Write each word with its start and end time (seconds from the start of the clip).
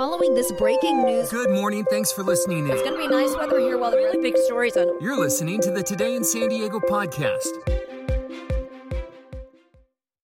following 0.00 0.32
this 0.32 0.50
breaking 0.52 1.04
news. 1.04 1.28
Good 1.28 1.50
morning. 1.50 1.84
Thanks 1.90 2.10
for 2.10 2.22
listening 2.22 2.60
in. 2.60 2.70
It's 2.70 2.80
going 2.80 2.94
to 2.94 3.06
be 3.06 3.06
nice 3.06 3.36
weather 3.36 3.58
here 3.58 3.76
while 3.76 3.90
the 3.90 3.98
really 3.98 4.16
big 4.16 4.34
stories 4.46 4.74
on. 4.74 4.86
You're 4.98 5.20
listening 5.20 5.60
to 5.60 5.70
the 5.70 5.82
Today 5.82 6.14
in 6.14 6.24
San 6.24 6.48
Diego 6.48 6.80
podcast. 6.80 7.50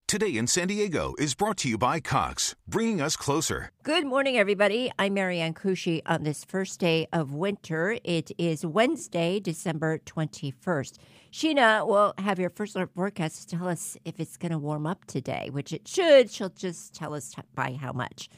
Today 0.06 0.36
in 0.36 0.46
San 0.46 0.68
Diego 0.68 1.14
is 1.18 1.34
brought 1.34 1.56
to 1.56 1.68
you 1.68 1.76
by 1.76 1.98
Cox, 1.98 2.54
bringing 2.68 3.00
us 3.00 3.16
closer. 3.16 3.72
Good 3.82 4.06
morning, 4.06 4.36
everybody. 4.36 4.92
I'm 4.96 5.14
Marianne 5.14 5.54
Kushi 5.54 6.02
on 6.06 6.22
this 6.22 6.44
first 6.44 6.78
day 6.78 7.08
of 7.12 7.34
winter. 7.34 7.98
It 8.04 8.30
is 8.38 8.64
Wednesday, 8.64 9.40
December 9.40 9.98
21st. 9.98 10.98
Sheena 11.32 11.84
will 11.84 12.14
have 12.18 12.38
your 12.38 12.50
first 12.50 12.76
alert 12.76 12.90
forecast 12.94 13.48
to 13.48 13.56
tell 13.56 13.66
us 13.66 13.96
if 14.04 14.20
it's 14.20 14.36
going 14.36 14.52
to 14.52 14.58
warm 14.58 14.86
up 14.86 15.04
today, 15.06 15.48
which 15.50 15.72
it 15.72 15.88
should. 15.88 16.30
She'll 16.30 16.48
just 16.50 16.94
tell 16.94 17.12
us 17.12 17.34
by 17.56 17.72
how 17.72 17.90
much. 17.90 18.28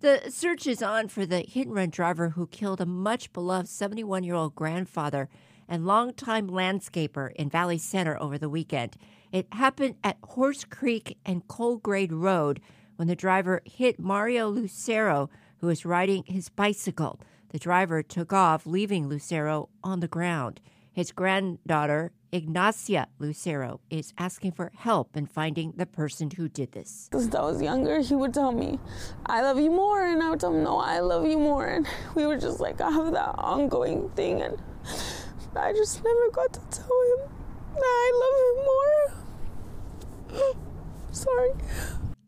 The 0.00 0.24
search 0.28 0.66
is 0.66 0.82
on 0.82 1.08
for 1.08 1.24
the 1.24 1.40
hit 1.40 1.68
and 1.68 1.74
run 1.74 1.88
driver 1.88 2.28
who 2.30 2.46
killed 2.46 2.82
a 2.82 2.86
much 2.86 3.32
beloved 3.32 3.66
71 3.66 4.24
year 4.24 4.34
old 4.34 4.54
grandfather 4.54 5.30
and 5.66 5.86
longtime 5.86 6.48
landscaper 6.48 7.32
in 7.34 7.48
Valley 7.48 7.78
Center 7.78 8.20
over 8.20 8.36
the 8.36 8.50
weekend. 8.50 8.96
It 9.32 9.46
happened 9.52 9.96
at 10.04 10.18
Horse 10.22 10.64
Creek 10.64 11.16
and 11.24 11.48
Cole 11.48 11.78
Grade 11.78 12.12
Road 12.12 12.60
when 12.96 13.08
the 13.08 13.16
driver 13.16 13.62
hit 13.64 13.98
Mario 13.98 14.50
Lucero, 14.50 15.30
who 15.60 15.66
was 15.66 15.86
riding 15.86 16.24
his 16.26 16.50
bicycle. 16.50 17.18
The 17.48 17.58
driver 17.58 18.02
took 18.02 18.34
off, 18.34 18.66
leaving 18.66 19.08
Lucero 19.08 19.70
on 19.82 20.00
the 20.00 20.08
ground. 20.08 20.60
His 20.92 21.10
granddaughter, 21.10 22.12
Ignacia 22.36 23.08
Lucero, 23.18 23.80
is 23.88 24.12
asking 24.18 24.52
for 24.52 24.70
help 24.76 25.16
in 25.16 25.24
finding 25.24 25.72
the 25.74 25.86
person 25.86 26.30
who 26.30 26.50
did 26.50 26.72
this. 26.72 27.08
Since 27.10 27.34
I 27.34 27.40
was 27.40 27.62
younger, 27.62 28.00
he 28.00 28.14
would 28.14 28.34
tell 28.34 28.52
me, 28.52 28.78
I 29.24 29.40
love 29.40 29.58
you 29.58 29.70
more. 29.70 30.04
And 30.04 30.22
I 30.22 30.28
would 30.28 30.40
tell 30.40 30.54
him, 30.54 30.62
No, 30.62 30.76
I 30.76 31.00
love 31.00 31.26
you 31.26 31.38
more. 31.38 31.66
And 31.66 31.88
we 32.14 32.26
were 32.26 32.36
just 32.36 32.60
like 32.60 32.82
I 32.82 32.90
have 32.90 33.12
that 33.12 33.34
ongoing 33.38 34.10
thing. 34.10 34.42
And 34.42 34.60
I 35.56 35.72
just 35.72 36.04
never 36.04 36.30
got 36.30 36.52
to 36.52 36.60
tell 36.70 37.00
him 37.10 37.30
that 37.74 37.82
I 37.82 38.08
love 38.22 38.36
him 40.30 40.42
more. 40.42 40.56
Sorry. 41.12 41.52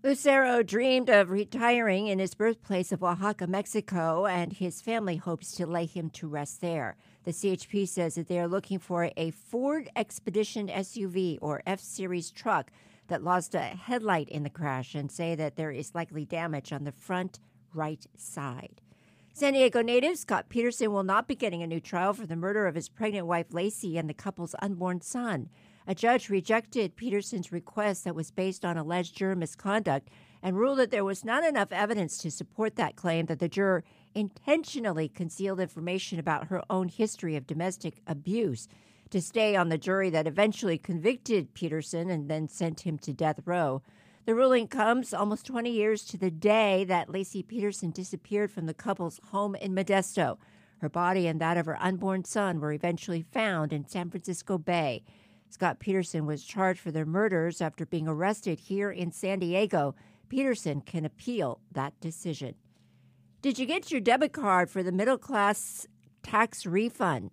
Lucero 0.03 0.62
dreamed 0.62 1.11
of 1.11 1.29
retiring 1.29 2.06
in 2.06 2.19
his 2.19 2.33
birthplace 2.33 2.92
of 2.92 3.03
Oaxaca, 3.03 3.47
Mexico, 3.47 4.25
and 4.25 4.55
his 4.55 4.81
family 4.81 5.17
hopes 5.17 5.53
to 5.53 5.67
lay 5.67 5.84
him 5.84 6.09
to 6.11 6.27
rest 6.27 6.62
there. 6.62 6.97
The 7.29 7.34
CHP 7.34 7.87
says 7.87 8.15
that 8.15 8.27
they 8.27 8.41
are 8.41 8.48
looking 8.48 8.79
for 8.79 9.11
a 9.15 9.33
Ford 9.33 9.91
Expedition 9.95 10.69
SUV 10.69 11.37
or 11.43 11.62
F 11.67 11.79
Series 11.79 12.31
truck 12.31 12.70
that 13.09 13.23
lost 13.23 13.55
a 13.55 13.61
headlight 13.61 14.31
in 14.31 14.45
the 14.45 14.48
crash 14.48 14.95
and 14.95 15.12
say 15.12 15.35
that 15.35 15.55
there 15.55 15.70
is 15.70 15.95
likely 15.95 16.25
damage 16.25 16.73
on 16.73 16.85
the 16.85 16.91
front 16.91 17.39
right 17.75 18.07
side. 18.17 18.81
San 19.35 19.53
Diego 19.53 19.83
native 19.83 20.17
Scott 20.17 20.48
Peterson 20.48 20.91
will 20.91 21.03
not 21.03 21.29
be 21.29 21.35
getting 21.35 21.62
a 21.62 21.67
new 21.67 21.81
trial 21.81 22.15
for 22.15 22.27
the 22.27 22.35
murder 22.35 22.67
of 22.67 22.75
his 22.75 22.89
pregnant 22.89 23.27
wife 23.27 23.51
Laci 23.51 23.98
and 23.98 24.09
the 24.09 24.15
couple's 24.15 24.55
unborn 24.63 25.03
son. 25.03 25.51
A 25.91 25.94
judge 25.94 26.28
rejected 26.28 26.97
Peterson's 26.97 27.50
request 27.50 28.05
that 28.05 28.14
was 28.14 28.31
based 28.31 28.62
on 28.62 28.77
alleged 28.77 29.17
juror 29.17 29.34
misconduct 29.34 30.11
and 30.42 30.55
ruled 30.55 30.80
that 30.80 30.91
there 30.91 31.03
was 31.03 31.25
not 31.25 31.45
enough 31.45 31.72
evidence 31.72 32.19
to 32.19 32.30
support 32.30 32.77
that 32.77 32.95
claim 32.95 33.25
that 33.25 33.39
the 33.39 33.48
juror 33.48 33.84
intentionally 34.14 35.08
concealed 35.08 35.61
information 35.61 36.19
about 36.19 36.48
her 36.48 36.62
own 36.69 36.89
history 36.89 37.36
of 37.36 37.47
domestic 37.47 38.03
abuse 38.06 38.69
to 39.08 39.22
stay 39.22 39.56
on 39.56 39.70
the 39.70 39.78
jury 39.78 40.11
that 40.11 40.27
eventually 40.27 40.77
convicted 40.77 41.55
Peterson 41.55 42.11
and 42.11 42.28
then 42.28 42.48
sent 42.48 42.80
him 42.80 42.98
to 42.98 43.14
death 43.14 43.41
row. 43.47 43.80
The 44.27 44.34
ruling 44.34 44.69
comes 44.69 45.14
almost 45.14 45.47
20 45.47 45.70
years 45.70 46.05
to 46.05 46.19
the 46.19 46.30
day 46.30 46.84
that 46.84 47.08
Laci 47.08 47.48
Peterson 47.48 47.92
disappeared 47.92 48.50
from 48.50 48.67
the 48.67 48.75
couple's 48.75 49.20
home 49.30 49.55
in 49.55 49.75
Modesto. 49.75 50.36
Her 50.83 50.91
body 50.91 51.27
and 51.27 51.41
that 51.41 51.56
of 51.56 51.64
her 51.64 51.83
unborn 51.83 52.25
son 52.25 52.61
were 52.61 52.75
eventually 52.75 53.23
found 53.33 53.73
in 53.73 53.89
San 53.89 54.11
Francisco 54.11 54.58
Bay. 54.58 55.02
Scott 55.48 55.79
Peterson 55.81 56.27
was 56.27 56.45
charged 56.45 56.81
for 56.81 56.91
their 56.91 57.07
murders 57.07 57.61
after 57.61 57.86
being 57.86 58.07
arrested 58.07 58.61
here 58.61 58.91
in 58.91 59.13
San 59.13 59.39
Diego. 59.39 59.95
Peterson 60.29 60.81
can 60.81 61.05
appeal 61.05 61.61
that 61.73 61.98
decision. 62.01 62.55
Did 63.41 63.58
you 63.58 63.67
get 63.67 63.91
your 63.91 64.01
debit 64.01 64.33
card 64.33 64.69
for 64.70 64.83
the 64.83 64.92
middle 64.92 65.19
class 65.19 65.87
tax 66.23 66.67
refund? 66.67 67.31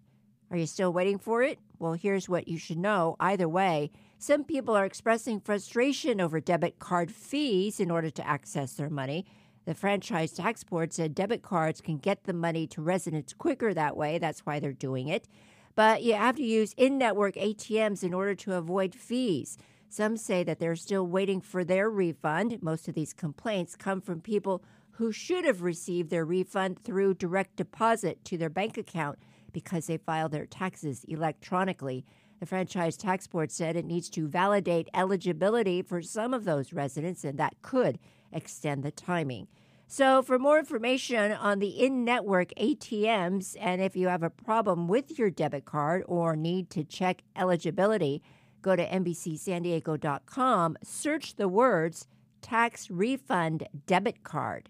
Are 0.52 0.58
you 0.58 0.68
still 0.68 0.94
waiting 0.94 1.18
for 1.18 1.44
it? 1.44 1.60
Well, 1.80 1.94
here's 1.94 2.30
what 2.30 2.48
you 2.48 2.58
should 2.58 2.78
know. 2.78 3.16
Either 3.20 3.50
way, 3.50 3.92
some 4.18 4.44
people 4.44 4.76
are 4.76 4.86
expressing 4.86 5.40
frustration 5.40 6.22
over 6.22 6.40
debit 6.40 6.80
card 6.80 7.12
fees 7.12 7.80
in 7.80 7.92
order 7.92 8.10
to 8.12 8.28
access 8.28 8.74
their 8.74 8.90
money. 8.90 9.26
The 9.66 9.74
Franchise 9.74 10.32
Tax 10.32 10.64
Board 10.64 10.94
said 10.94 11.16
debit 11.16 11.42
cards 11.42 11.82
can 11.82 11.98
get 11.98 12.24
the 12.24 12.34
money 12.34 12.68
to 12.68 12.82
residents 12.82 13.34
quicker 13.34 13.74
that 13.74 13.98
way. 13.98 14.20
That's 14.20 14.46
why 14.46 14.60
they're 14.60 14.74
doing 14.74 15.08
it. 15.08 15.28
But 15.76 16.04
you 16.04 16.14
have 16.14 16.38
to 16.38 16.44
use 16.44 16.74
in 16.78 16.98
network 16.98 17.36
ATMs 17.36 18.04
in 18.04 18.14
order 18.14 18.34
to 18.36 18.54
avoid 18.54 18.96
fees. 18.96 19.58
Some 19.90 20.18
say 20.18 20.44
that 20.44 20.60
they're 20.60 20.76
still 20.76 21.06
waiting 21.06 21.42
for 21.42 21.64
their 21.64 21.90
refund. 21.90 22.62
Most 22.62 22.88
of 22.88 22.96
these 22.96 23.14
complaints 23.14 23.76
come 23.76 24.02
from 24.02 24.22
people 24.22 24.64
who 24.92 25.12
should 25.12 25.44
have 25.44 25.62
received 25.62 26.10
their 26.10 26.26
refund 26.26 26.80
through 26.84 27.14
direct 27.14 27.58
deposit 27.58 28.24
to 28.26 28.38
their 28.38 28.50
bank 28.50 28.78
account 28.78 29.20
because 29.52 29.88
they 29.88 29.98
filed 29.98 30.32
their 30.32 30.46
taxes 30.46 31.04
electronically. 31.06 32.06
The 32.40 32.46
Franchise 32.46 32.98
Tax 32.98 33.28
Board 33.28 33.52
said 33.52 33.76
it 33.76 33.86
needs 33.86 34.10
to 34.12 34.28
validate 34.28 34.90
eligibility 34.94 35.82
for 35.82 36.02
some 36.02 36.34
of 36.34 36.46
those 36.46 36.74
residents, 36.74 37.24
and 37.24 37.38
that 37.38 37.62
could 37.62 38.00
extend 38.32 38.84
the 38.84 38.92
timing. 38.92 39.48
So, 39.88 40.24
for 40.24 40.40
more 40.40 40.58
information 40.58 41.32
on 41.32 41.60
the 41.60 41.68
in 41.68 42.04
network 42.04 42.50
ATMs, 42.60 43.56
and 43.60 43.82
if 43.82 43.96
you 43.96 44.08
have 44.08 44.24
a 44.24 44.32
problem 44.32 44.88
with 44.88 45.20
your 45.20 45.30
debit 45.30 45.66
card 45.66 46.04
or 46.08 46.36
need 46.36 46.72
to 46.72 46.84
check 46.84 47.22
eligibility, 47.36 48.24
go 48.64 48.76
to 48.76 48.88
NBCSanDiego.com, 48.88 50.78
search 50.84 51.36
the 51.36 51.48
words 51.48 52.08
tax 52.42 52.90
refund 52.90 53.68
debit 53.86 54.24
card. 54.24 54.70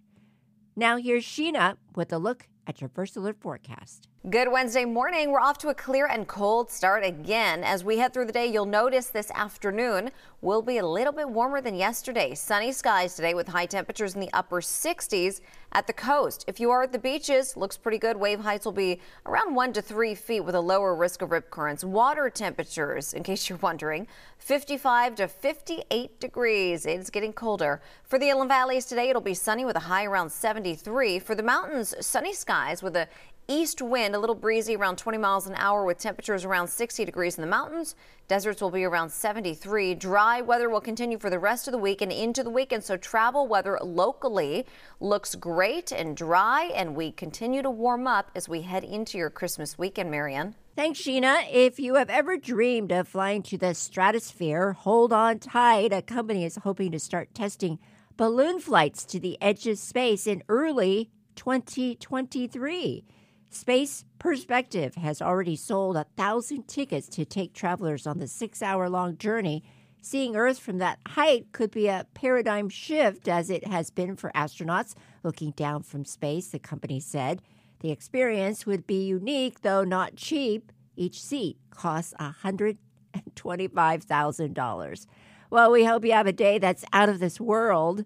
Now, 0.76 0.98
here's 0.98 1.24
Sheena 1.24 1.78
with 1.96 2.12
a 2.14 2.18
look 2.18 2.48
at 2.68 2.82
your 2.82 2.90
first 2.90 3.16
alert 3.16 3.38
forecast. 3.40 4.08
Good 4.28 4.52
Wednesday 4.52 4.86
morning. 4.86 5.32
We're 5.32 5.40
off 5.40 5.60
to 5.60 5.70
a 5.70 5.76
clear 5.76 6.08
and 6.08 6.28
cold 6.28 6.72
start 6.72 7.06
again. 7.06 7.64
As 7.64 7.84
we 7.84 8.00
head 8.00 8.12
through 8.12 8.26
the 8.26 8.32
day, 8.32 8.48
you'll 8.48 8.66
notice 8.66 9.08
this 9.08 9.30
afternoon 9.30 10.10
will 10.42 10.64
be 10.64 10.80
a 10.80 10.86
little 10.86 11.14
bit 11.14 11.30
warmer 11.30 11.62
than 11.62 11.76
yesterday. 11.76 12.34
Sunny 12.34 12.72
skies 12.72 13.16
today 13.16 13.36
with 13.36 13.48
high 13.48 13.68
temperatures 13.68 14.16
in 14.16 14.22
the 14.22 14.34
upper 14.34 14.62
60s 14.62 15.42
at 15.74 15.86
the 15.86 15.94
coast. 15.94 16.44
If 16.48 16.60
you 16.60 16.72
are 16.72 16.82
at 16.82 16.92
the 16.92 16.98
beaches, 16.98 17.56
looks 17.56 17.78
pretty 17.78 18.00
good. 18.00 18.18
Wave 18.18 18.40
heights 18.40 18.66
will 18.66 18.72
be 18.72 19.00
around 19.28 19.54
one 19.54 19.74
to 19.74 19.82
three 19.82 20.16
feet 20.16 20.42
with 20.42 20.56
a 20.56 20.60
lower 20.60 20.96
risk 20.96 21.22
of 21.22 21.30
rip 21.30 21.52
currents. 21.52 21.84
Water 21.84 22.30
temperatures, 22.32 23.14
in 23.14 23.22
case 23.22 23.48
you're 23.48 23.60
wondering, 23.60 24.08
55 24.40 25.16
to 25.16 25.28
58 25.28 26.20
degrees. 26.20 26.88
It's 26.88 27.12
getting 27.12 27.34
colder. 27.34 27.80
For 28.04 28.18
the 28.18 28.30
Inland 28.30 28.50
Valleys 28.50 28.86
today, 28.86 29.10
it'll 29.10 29.22
be 29.22 29.34
sunny 29.36 29.66
with 29.66 29.76
a 29.76 29.82
high 29.82 30.06
around 30.06 30.32
73. 30.32 31.20
For 31.20 31.36
the 31.36 31.44
mountains, 31.44 31.85
sunny 32.00 32.34
skies 32.34 32.82
with 32.82 32.96
a 32.96 33.08
East 33.48 33.80
wind, 33.80 34.16
a 34.16 34.20
little 34.20 34.36
breezy 34.36 34.76
around 34.76 34.98
20 34.98 35.20
miles 35.20 35.46
an 35.46 35.54
hour 35.56 35.86
with 35.86 36.00
temperatures 36.00 36.46
around 36.46 36.68
60 36.68 37.06
degrees 37.06 37.38
in 37.38 37.44
the 37.44 37.48
mountains. 37.48 37.96
Deserts 38.28 38.60
will 38.60 38.72
be 38.72 38.84
around 38.84 39.12
73. 39.12 39.94
Dry 39.94 40.42
weather 40.42 40.68
will 40.68 40.82
continue 40.82 41.20
for 41.20 41.30
the 41.30 41.38
rest 41.38 41.68
of 41.68 41.72
the 41.72 41.78
week 41.78 42.02
and 42.02 42.12
into 42.12 42.42
the 42.42 42.50
weekend. 42.50 42.84
So 42.84 42.98
travel 42.98 43.48
weather 43.48 43.78
locally 43.84 44.66
looks 45.00 45.36
great 45.36 45.92
and 45.92 46.18
dry, 46.18 46.72
and 46.74 46.96
we 46.96 47.12
continue 47.12 47.62
to 47.62 47.70
warm 47.70 48.08
up 48.08 48.32
as 48.36 48.50
we 48.50 48.64
head 48.64 48.84
into 48.84 49.20
your 49.20 49.30
Christmas 49.30 49.78
weekend, 49.78 50.10
Marianne. 50.10 50.56
Thanks, 50.76 51.00
Sheena. 51.00 51.46
If 51.52 51.80
you 51.80 51.96
have 51.96 52.10
ever 52.10 52.38
dreamed 52.38 52.92
of 52.92 53.08
flying 53.08 53.44
to 53.44 53.60
the 53.60 53.76
stratosphere, 53.76 54.74
hold 54.74 55.14
on 55.14 55.38
tight. 55.38 55.94
A 55.94 56.02
company 56.02 56.46
is 56.46 56.56
hoping 56.64 56.92
to 56.94 57.00
start 57.00 57.36
testing 57.36 57.78
balloon 58.18 58.60
flights 58.60 59.06
to 59.06 59.20
the 59.20 59.38
edge 59.40 59.68
of 59.68 59.78
space 59.78 60.26
in 60.26 60.42
early 60.50 61.12
2023. 61.36 63.06
Space 63.50 64.06
Perspective 64.20 64.96
has 64.96 65.22
already 65.22 65.56
sold 65.56 65.96
a 65.96 66.06
thousand 66.18 66.68
tickets 66.68 67.08
to 67.10 67.26
take 67.26 67.54
travelers 67.54 68.08
on 68.08 68.18
the 68.18 68.28
six 68.28 68.62
hour 68.62 68.90
long 68.90 69.18
journey. 69.18 69.64
Seeing 70.02 70.36
Earth 70.36 70.60
from 70.60 70.78
that 70.80 71.00
height 71.08 71.52
could 71.52 71.72
be 71.72 71.88
a 71.88 72.06
paradigm 72.14 72.70
shift, 72.70 73.28
as 73.28 73.50
it 73.50 73.68
has 73.68 73.90
been 73.90 74.16
for 74.16 74.32
astronauts 74.36 74.94
looking 75.24 75.52
down 75.52 75.84
from 75.84 76.06
space, 76.06 76.50
the 76.50 76.60
company 76.60 77.00
said. 77.00 77.42
The 77.80 77.92
experience 77.92 78.66
would 78.66 78.88
be 78.88 79.06
unique, 79.06 79.62
though 79.62 79.84
not 79.84 80.16
cheap. 80.16 80.72
Each 80.96 81.22
seat 81.22 81.58
costs 81.72 82.14
$125,000. 82.20 85.06
Well, 85.50 85.72
we 85.72 85.86
hope 85.86 86.06
you 86.06 86.14
have 86.14 86.28
a 86.28 86.34
day 86.34 86.58
that's 86.58 86.86
out 86.94 87.10
of 87.10 87.20
this 87.20 87.40
world. 87.40 88.06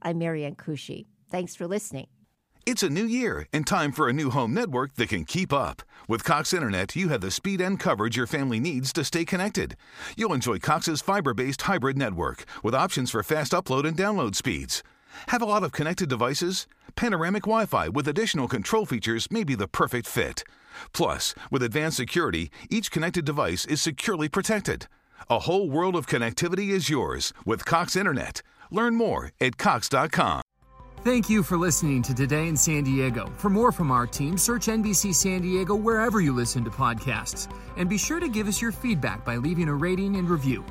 I'm 0.00 0.18
Marianne 0.18 0.56
Kushi. 0.56 1.06
Thanks 1.30 1.54
for 1.54 1.66
listening. 1.66 2.06
It's 2.64 2.84
a 2.84 2.88
new 2.88 3.04
year 3.04 3.48
and 3.52 3.66
time 3.66 3.90
for 3.90 4.08
a 4.08 4.12
new 4.12 4.30
home 4.30 4.54
network 4.54 4.94
that 4.94 5.08
can 5.08 5.24
keep 5.24 5.52
up. 5.52 5.82
With 6.06 6.22
Cox 6.22 6.52
Internet, 6.52 6.94
you 6.94 7.08
have 7.08 7.20
the 7.20 7.32
speed 7.32 7.60
and 7.60 7.78
coverage 7.78 8.16
your 8.16 8.28
family 8.28 8.60
needs 8.60 8.92
to 8.92 9.04
stay 9.04 9.24
connected. 9.24 9.76
You'll 10.16 10.32
enjoy 10.32 10.58
Cox's 10.58 11.00
fiber 11.00 11.34
based 11.34 11.62
hybrid 11.62 11.98
network 11.98 12.44
with 12.62 12.74
options 12.74 13.10
for 13.10 13.24
fast 13.24 13.50
upload 13.50 13.84
and 13.84 13.96
download 13.96 14.36
speeds. 14.36 14.84
Have 15.28 15.42
a 15.42 15.46
lot 15.46 15.64
of 15.64 15.72
connected 15.72 16.08
devices? 16.08 16.68
panoramic 16.94 17.44
Wi 17.44 17.66
Fi 17.66 17.88
with 17.88 18.06
additional 18.06 18.46
control 18.46 18.86
features 18.86 19.28
may 19.30 19.42
be 19.42 19.56
the 19.56 19.66
perfect 19.66 20.06
fit. 20.06 20.44
Plus, 20.92 21.34
with 21.50 21.62
advanced 21.62 21.96
security, 21.96 22.50
each 22.70 22.90
connected 22.90 23.24
device 23.24 23.66
is 23.66 23.82
securely 23.82 24.28
protected. 24.28 24.86
A 25.28 25.40
whole 25.40 25.68
world 25.68 25.96
of 25.96 26.06
connectivity 26.06 26.68
is 26.68 26.90
yours 26.90 27.32
with 27.44 27.64
Cox 27.64 27.96
Internet. 27.96 28.42
Learn 28.70 28.94
more 28.94 29.32
at 29.40 29.56
Cox.com. 29.56 30.41
Thank 31.04 31.28
you 31.28 31.42
for 31.42 31.56
listening 31.58 32.00
to 32.02 32.14
Today 32.14 32.46
in 32.46 32.56
San 32.56 32.84
Diego. 32.84 33.28
For 33.36 33.50
more 33.50 33.72
from 33.72 33.90
our 33.90 34.06
team, 34.06 34.38
search 34.38 34.66
NBC 34.66 35.12
San 35.12 35.42
Diego 35.42 35.74
wherever 35.74 36.20
you 36.20 36.32
listen 36.32 36.62
to 36.62 36.70
podcasts. 36.70 37.52
And 37.76 37.88
be 37.88 37.98
sure 37.98 38.20
to 38.20 38.28
give 38.28 38.46
us 38.46 38.62
your 38.62 38.70
feedback 38.70 39.24
by 39.24 39.34
leaving 39.34 39.66
a 39.66 39.74
rating 39.74 40.14
and 40.14 40.30
review. 40.30 40.64